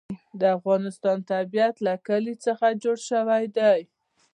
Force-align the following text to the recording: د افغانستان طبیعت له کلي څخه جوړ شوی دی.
د 0.39 0.41
افغانستان 0.57 1.17
طبیعت 1.31 1.75
له 1.85 1.93
کلي 2.07 2.35
څخه 2.45 2.67
جوړ 2.83 2.97
شوی 3.09 3.45
دی. 3.57 3.79